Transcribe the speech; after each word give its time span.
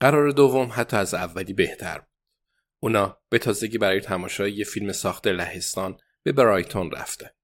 قرار 0.00 0.30
دوم 0.30 0.70
حتی 0.72 0.96
از 0.96 1.14
اولی 1.14 1.52
بهتر 1.52 1.98
بود. 1.98 2.08
اونا 2.82 3.22
به 3.28 3.38
تازگی 3.38 3.78
برای 3.78 4.00
تماشای 4.00 4.52
یه 4.52 4.64
فیلم 4.64 4.92
ساخت 4.92 5.26
لهستان 5.26 5.98
به 6.22 6.32
برایتون 6.32 6.90
رفته. 6.90 7.34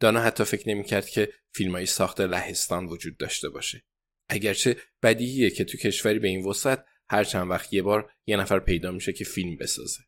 دانا 0.00 0.20
حتی 0.20 0.44
فکر 0.44 0.68
نمی‌کرد 0.68 1.08
که 1.08 1.32
فیلمایی 1.52 1.86
ساخت 1.86 2.20
لهستان 2.20 2.86
وجود 2.86 3.16
داشته 3.16 3.48
باشه. 3.48 3.84
اگرچه 4.28 4.76
بدیهیه 5.02 5.50
که 5.50 5.64
تو 5.64 5.78
کشوری 5.78 6.18
به 6.18 6.28
این 6.28 6.46
وسط 6.46 6.78
هر 7.10 7.24
چند 7.24 7.50
وقت 7.50 7.72
یه 7.72 7.82
بار 7.82 8.12
یه 8.26 8.36
نفر 8.36 8.58
پیدا 8.58 8.90
میشه 8.90 9.12
که 9.12 9.24
فیلم 9.24 9.56
بسازه. 9.56 10.07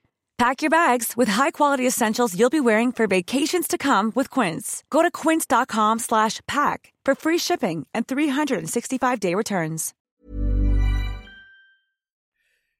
Pack 0.41 0.63
your 0.63 0.75
bags 0.83 1.09
with 1.19 1.29
high-quality 1.39 1.85
essentials 1.91 2.35
you'll 2.37 2.57
be 2.59 2.65
wearing 2.69 2.91
for 2.97 3.05
vacations 3.17 3.67
to 3.67 3.77
come 3.77 4.11
with 4.17 4.27
Quince. 4.35 4.67
Go 4.89 4.99
to 5.03 5.11
quince.com 5.21 5.99
slash 5.99 6.35
pack 6.47 6.79
for 7.05 7.13
free 7.23 7.37
shipping 7.37 7.85
and 7.93 8.07
365-day 8.07 9.35
returns. 9.35 9.93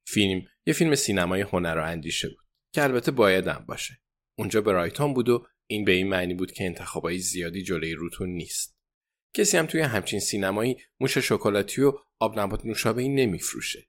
فیلم 0.05 0.41
یه 0.65 0.73
فیلم 0.73 0.95
سینمای 0.95 1.41
هنر 1.41 1.77
و 1.77 1.83
اندیشه 1.85 2.29
بود 2.29 2.45
که 2.73 2.83
البته 2.83 3.11
بایدم 3.11 3.65
باشه. 3.67 3.93
اونجا 4.37 4.61
برایتون 4.61 5.13
بود 5.13 5.29
و 5.29 5.45
این 5.67 5.85
به 5.85 5.91
این 5.91 6.09
معنی 6.09 6.33
بود 6.33 6.51
که 6.51 6.65
انتخابای 6.65 7.17
زیادی 7.17 7.63
جلوی 7.63 7.93
روتون 7.93 8.29
نیست. 8.29 8.77
کسی 9.33 9.57
هم 9.57 9.65
توی 9.65 9.81
همچین 9.81 10.19
سینمایی 10.19 10.77
موش 10.99 11.17
شکلاتی 11.17 11.81
و 11.81 11.93
آب 12.19 12.39
نبات 12.39 12.65
نوشابه 12.65 13.07
نمیفروشه. 13.07 13.87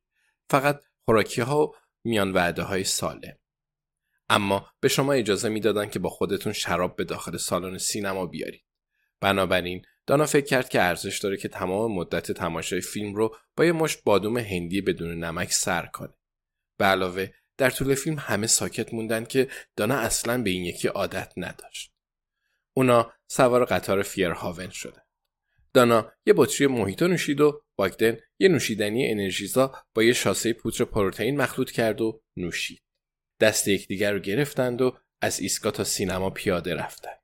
فقط 0.51 0.81
خوراکی 1.05 1.41
ها 1.41 1.67
و 1.67 1.73
میان 2.05 2.33
وعده 2.33 2.63
های 2.63 2.85
سالم. 2.85 3.42
اما 4.33 4.71
به 4.81 4.89
شما 4.89 5.13
اجازه 5.13 5.49
می‌دادن 5.49 5.89
که 5.89 5.99
با 5.99 6.09
خودتون 6.09 6.53
شراب 6.53 6.97
به 6.97 7.05
داخل 7.05 7.37
سالن 7.37 7.79
سینما 7.79 8.27
بیارید. 8.27 8.65
بنابراین 9.21 9.83
دانا 10.07 10.27
فکر 10.27 10.47
کرد 10.47 10.69
که 10.69 10.83
ارزش 10.83 11.19
داره 11.19 11.37
که 11.37 11.49
تمام 11.49 11.95
مدت 11.95 12.33
تماشای 12.33 12.81
فیلم 12.81 13.15
رو 13.15 13.37
با 13.57 13.65
یه 13.65 13.73
مشت 13.73 14.05
بادوم 14.05 14.37
هندی 14.39 14.81
بدون 14.81 15.25
نمک 15.25 15.53
سر 15.53 15.87
کنه. 15.87 16.15
به 16.79 16.85
علاوه 16.85 17.29
در 17.59 17.71
طول 17.71 17.95
فیلم 17.95 18.17
همه 18.19 18.47
ساکت 18.47 18.95
موندن 18.95 19.25
که 19.25 19.49
دانا 19.77 19.95
اصلا 19.95 20.43
به 20.43 20.51
این 20.51 20.65
یکی 20.65 20.89
عادت 20.89 21.33
نداشت. 21.37 21.93
اونا 22.75 23.13
سوار 23.27 23.65
قطار 23.65 24.03
فیرهاون 24.03 24.71
شده. 24.71 25.03
دانا 25.75 26.13
یه 26.27 26.35
بطری 26.37 26.67
موهیتو 26.67 27.09
نوشید 27.09 27.41
و 27.41 27.63
باگدن 27.77 28.17
یه 28.39 28.49
نوشیدنی 28.49 29.11
انرژیزا 29.11 29.75
با 29.95 30.03
یه 30.03 30.13
شاسه 30.13 30.53
پودر 30.53 30.85
پروتئین 30.85 31.37
مخلوط 31.37 31.71
کرد 31.71 32.01
و 32.01 32.23
نوشید. 32.37 32.83
دست 33.43 33.69
یکدیگر 33.69 34.13
رو 34.13 34.19
گرفتند 34.19 34.83
و 34.83 34.97
از 35.21 35.41
ایستگاه 35.41 35.73
تا 35.73 35.85
سینما 35.85 36.31
پیاده 36.31 36.75
رفتند. 36.75 37.19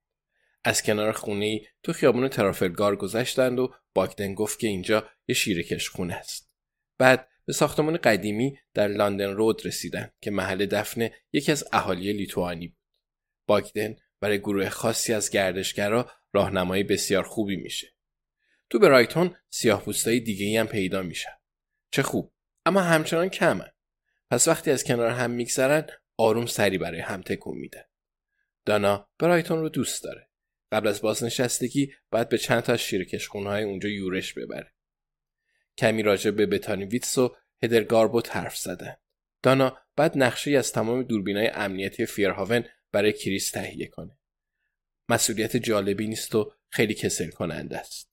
از 0.64 0.82
کنار 0.82 1.12
خونه 1.12 1.44
ای 1.44 1.66
تو 1.82 1.92
خیابون 1.92 2.28
ترافلگار 2.28 2.96
گذشتند 2.96 3.58
و 3.58 3.74
باگدن 3.94 4.34
گفت 4.34 4.58
که 4.58 4.66
اینجا 4.66 5.08
یه 5.28 5.34
شیرکش 5.34 5.88
خونه 5.88 6.14
است. 6.14 6.50
بعد 6.98 7.28
به 7.44 7.52
ساختمان 7.52 7.96
قدیمی 7.96 8.58
در 8.74 8.88
لندن 8.88 9.30
رود 9.30 9.66
رسیدند 9.66 10.12
که 10.20 10.30
محل 10.30 10.66
دفن 10.66 11.08
یکی 11.32 11.52
از 11.52 11.64
اهالی 11.72 12.12
لیتوانی 12.12 12.68
بود. 12.68 12.78
باگدن 13.46 13.96
برای 14.20 14.38
گروه 14.38 14.68
خاصی 14.68 15.14
از 15.14 15.30
گردشگرا 15.30 16.10
راهنمایی 16.32 16.82
بسیار 16.82 17.22
خوبی 17.22 17.56
میشه. 17.56 17.88
تو 18.70 18.78
برایتون 18.78 19.36
سیاه 19.50 19.82
پوستای 19.82 20.20
دیگه 20.20 20.46
ای 20.46 20.56
هم 20.56 20.66
پیدا 20.66 21.02
میشن. 21.02 21.32
چه 21.90 22.02
خوب. 22.02 22.32
اما 22.66 22.80
همچنان 22.80 23.28
کمن. 23.28 23.70
پس 24.30 24.48
وقتی 24.48 24.70
از 24.70 24.84
کنار 24.84 25.10
هم 25.10 25.30
میگذرن 25.30 25.86
آروم 26.18 26.46
سری 26.46 26.78
برای 26.78 27.00
هم 27.00 27.22
تکون 27.22 27.58
میدن. 27.58 27.84
دانا 28.64 29.08
برایتون 29.18 29.60
رو 29.60 29.68
دوست 29.68 30.04
داره. 30.04 30.28
قبل 30.72 30.88
از 30.88 31.00
بازنشستگی 31.00 31.92
باید 32.10 32.28
به 32.28 32.38
چند 32.38 32.62
تا 32.62 32.76
شیرکشخونه 32.76 33.48
های 33.48 33.62
اونجا 33.62 33.88
یورش 33.88 34.34
ببره. 34.34 34.74
کمی 35.78 36.02
راجع 36.02 36.30
به 36.30 36.46
بتانی 36.46 36.84
ویتس 36.84 37.18
و 37.18 37.36
هدرگاربوت 37.62 38.36
حرف 38.36 38.56
زدن. 38.56 38.96
دانا 39.42 39.78
بعد 39.96 40.18
نقشه 40.18 40.50
از 40.50 40.72
تمام 40.72 41.02
دوربینای 41.02 41.48
امنیتی 41.48 42.06
فیرهاون 42.06 42.64
برای 42.92 43.12
کریس 43.12 43.50
تهیه 43.50 43.86
کنه. 43.86 44.18
مسئولیت 45.08 45.56
جالبی 45.56 46.06
نیست 46.06 46.34
و 46.34 46.52
خیلی 46.68 46.94
کسل 46.94 47.30
کننده 47.30 47.78
است. 47.78 48.12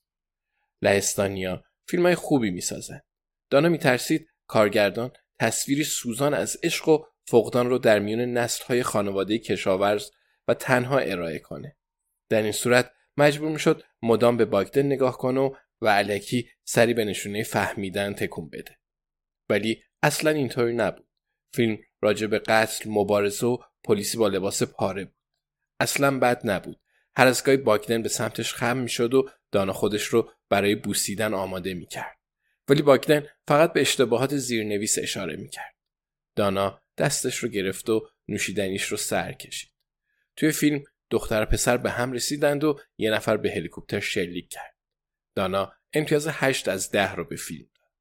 لهستانیا 0.81 1.63
فیلم 1.87 2.05
های 2.05 2.15
خوبی 2.15 2.51
می‌سازن. 2.51 3.01
دانا 3.49 3.69
میترسید 3.69 4.27
کارگردان 4.47 5.11
تصویری 5.39 5.83
سوزان 5.83 6.33
از 6.33 6.57
عشق 6.63 6.87
و 6.89 7.05
فقدان 7.27 7.69
رو 7.69 7.77
در 7.77 7.99
میون 7.99 8.19
نسل 8.19 8.63
های 8.65 8.83
خانواده 8.83 9.39
کشاورز 9.39 10.11
و 10.47 10.53
تنها 10.53 10.99
ارائه 10.99 11.39
کنه. 11.39 11.77
در 12.29 12.41
این 12.41 12.51
صورت 12.51 12.91
مجبور 13.17 13.49
می‌شد 13.49 13.83
مدام 14.01 14.37
به 14.37 14.45
باگدن 14.45 14.85
نگاه 14.85 15.17
کنه 15.17 15.39
و 15.41 15.55
و 15.81 15.87
علکی 15.87 16.49
سری 16.63 16.93
به 16.93 17.05
نشونه 17.05 17.43
فهمیدن 17.43 18.13
تکون 18.13 18.49
بده. 18.49 18.77
ولی 19.49 19.83
اصلا 20.03 20.31
اینطوری 20.31 20.73
نبود. 20.73 21.07
فیلم 21.53 21.77
راجع 22.01 22.27
به 22.27 22.39
قتل، 22.39 22.89
مبارزه 22.89 23.47
و 23.47 23.57
پلیسی 23.83 24.17
با 24.17 24.27
لباس 24.27 24.63
پاره 24.63 25.05
بود. 25.05 25.15
اصلا 25.79 26.19
بد 26.19 26.41
نبود. 26.43 26.79
هر 27.17 27.27
از 27.27 27.43
گاهی 27.43 27.57
باگدن 27.57 28.01
به 28.01 28.09
سمتش 28.09 28.53
خم 28.53 28.77
می‌شد 28.77 29.13
و 29.13 29.29
دانا 29.51 29.73
خودش 29.73 30.03
رو 30.03 30.31
برای 30.49 30.75
بوسیدن 30.75 31.33
آماده 31.33 31.73
می‌کرد. 31.73 32.17
ولی 32.69 32.81
باگدن 32.81 33.27
فقط 33.47 33.73
به 33.73 33.81
اشتباهات 33.81 34.37
زیرنویس 34.37 34.97
اشاره 34.97 35.35
می‌کرد. 35.35 35.75
دانا 36.35 36.81
دستش 36.97 37.37
رو 37.37 37.49
گرفت 37.49 37.89
و 37.89 38.09
نوشیدنیش 38.27 38.83
رو 38.83 38.97
سر 38.97 39.31
کشید. 39.31 39.71
توی 40.35 40.51
فیلم 40.51 40.83
دختر 41.09 41.41
و 41.41 41.45
پسر 41.45 41.77
به 41.77 41.91
هم 41.91 42.11
رسیدند 42.11 42.63
و 42.63 42.79
یه 42.97 43.11
نفر 43.11 43.37
به 43.37 43.51
هلیکوپتر 43.51 43.99
شلیک 43.99 44.49
کرد. 44.49 44.75
دانا 45.35 45.73
امتیاز 45.93 46.27
هشت 46.27 46.67
از 46.67 46.91
ده 46.91 47.15
رو 47.15 47.23
به 47.23 47.35
فیلم 47.35 47.67
داد. 47.75 47.91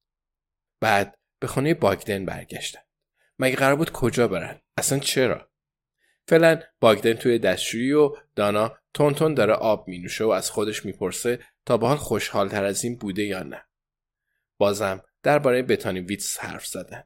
بعد 0.81 1.19
به 1.38 1.46
خانه 1.46 1.75
باگدن 1.75 2.25
برگشتن. 2.25 2.81
مگه 3.38 3.56
قرار 3.56 3.76
بود 3.76 3.93
کجا 3.93 4.29
برن؟ 4.29 4.61
اصلا 4.79 4.99
چرا؟ 4.99 5.50
فعلا 6.29 6.62
باگدن 6.81 7.12
توی 7.12 7.38
دستشویی 7.38 7.93
و 7.93 8.17
دانا 8.37 8.79
تون 8.94 9.14
تون 9.14 9.35
داره 9.35 9.52
آب 9.52 9.88
می 9.88 9.99
نوشه 9.99 10.25
و 10.25 10.29
از 10.29 10.50
خودش 10.50 10.85
می‌پرسه 10.85 11.38
تا 11.67 11.76
به 11.76 11.87
حال 11.87 11.97
خوشحال 11.97 12.49
تر 12.49 12.64
از 12.64 12.85
این 12.85 12.97
بوده 12.97 13.25
یا 13.25 13.43
نه. 13.43 13.64
بازم 14.58 15.02
درباره 15.23 15.62
بتانی 15.62 16.00
ویتس 16.00 16.38
حرف 16.38 16.67
زدن. 16.67 17.05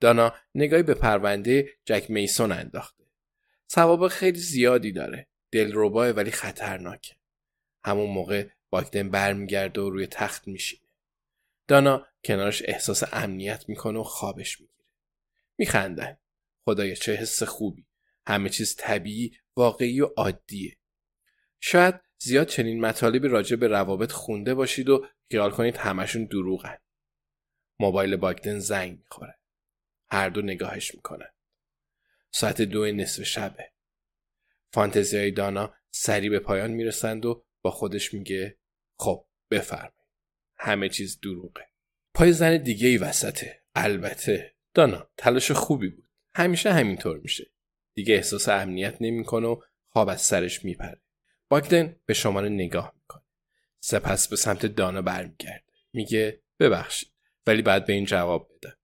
دانا 0.00 0.34
نگاهی 0.54 0.82
به 0.82 0.94
پرونده 0.94 1.68
جک 1.84 2.10
میسون 2.10 2.52
انداخته. 2.52 3.04
سوابق 3.66 4.08
خیلی 4.08 4.38
زیادی 4.38 4.92
داره. 4.92 5.26
دلرباه 5.50 6.10
ولی 6.10 6.30
خطرناکه. 6.30 7.14
همون 7.84 8.10
موقع 8.10 8.46
باگدن 8.70 9.10
برمیگرده 9.10 9.80
و 9.80 9.90
روی 9.90 10.06
تخت 10.06 10.48
میشینه. 10.48 10.82
دانا 11.68 12.06
کنارش 12.24 12.62
احساس 12.64 13.02
امنیت 13.12 13.68
می‌کنه 13.68 13.98
و 13.98 14.02
خوابش 14.02 14.60
می‌گیره. 14.60 14.88
میخندن. 15.58 16.16
خدایا 16.64 16.94
چه 16.94 17.14
حس 17.14 17.42
خوبی. 17.42 17.86
همه 18.26 18.48
چیز 18.48 18.76
طبیعی 18.76 19.38
واقعی 19.56 20.00
و 20.00 20.06
عادیه 20.16 20.76
شاید 21.60 21.94
زیاد 22.18 22.46
چنین 22.46 22.80
مطالبی 22.80 23.28
راجع 23.28 23.56
به 23.56 23.68
روابط 23.68 24.12
خونده 24.12 24.54
باشید 24.54 24.88
و 24.88 25.06
خیال 25.30 25.50
کنید 25.50 25.76
همشون 25.76 26.24
دروغن 26.24 26.78
موبایل 27.80 28.16
باگدن 28.16 28.58
زنگ 28.58 28.98
می‌خوره 28.98 29.35
هر 30.10 30.28
دو 30.28 30.42
نگاهش 30.42 30.94
می‌کنن. 30.94 31.28
ساعت 32.30 32.62
دو 32.62 32.92
نصف 32.92 33.22
شبه. 33.22 33.70
فانتزی 34.72 35.16
های 35.16 35.30
دانا 35.30 35.74
سریع 35.90 36.30
به 36.30 36.38
پایان 36.38 36.70
می‌رسند 36.70 37.26
و 37.26 37.44
با 37.62 37.70
خودش 37.70 38.14
میگه 38.14 38.58
خب 38.98 39.26
بفرمایید. 39.50 39.92
همه 40.56 40.88
چیز 40.88 41.20
دروغه. 41.20 41.68
پای 42.14 42.32
زن 42.32 42.56
دیگه 42.56 42.88
ای 42.88 42.98
وسطه. 42.98 43.62
البته 43.74 44.54
دانا 44.74 45.10
تلاش 45.16 45.50
خوبی 45.50 45.88
بود. 45.88 46.08
همیشه 46.34 46.72
همینطور 46.72 47.18
میشه. 47.18 47.50
دیگه 47.94 48.14
احساس 48.14 48.48
امنیت 48.48 48.96
نمی‌کنه 49.00 49.46
و 49.46 49.60
خواب 49.88 50.08
از 50.08 50.22
سرش 50.22 50.64
میپره. 50.64 51.02
باگدن 51.48 51.96
به 52.06 52.14
شماره 52.14 52.48
نگاه 52.48 52.92
می‌کنه. 53.00 53.22
سپس 53.80 54.28
به 54.28 54.36
سمت 54.36 54.66
دانا 54.66 55.02
برمیگرده. 55.02 55.72
میگه 55.92 56.42
ببخشید 56.60 57.12
ولی 57.46 57.62
بعد 57.62 57.86
به 57.86 57.92
این 57.92 58.04
جواب 58.04 58.50
بده 58.56 58.76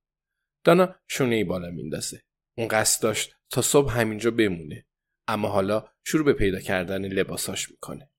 دانا 0.65 0.95
شونه 1.09 1.35
ای 1.35 1.45
بالا 1.45 1.71
میندازه. 1.71 2.23
اون 2.59 2.69
قصد 2.69 3.03
داشت 3.03 3.37
تا 3.51 3.63
صبح 3.63 4.01
همینجا 4.01 4.31
بمونه. 4.31 4.87
اما 5.29 5.49
حالا 5.49 5.85
شروع 6.05 6.25
به 6.25 6.33
پیدا 6.33 6.61
کردن 6.61 7.05
لباساش 7.07 7.71
می‌کنه. 7.71 8.12